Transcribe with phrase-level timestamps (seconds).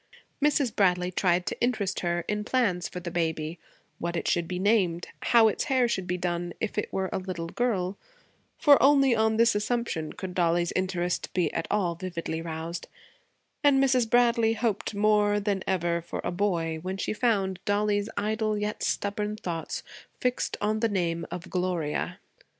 [0.43, 0.75] Mrs.
[0.75, 3.59] Bradley tried to interest her in plans for the baby;
[3.99, 7.11] what it should be named, and how its hair should be done if it were
[7.13, 7.99] a little girl
[8.57, 12.87] for only on this assumption could Dollie's interest be at all vividly roused;
[13.63, 14.09] and Mrs.
[14.09, 19.35] Bradley hoped more than ever for a boy when she found Dollie's idle yet stubborn
[19.35, 19.83] thoughts
[20.19, 22.17] fixed on the name of Gloria.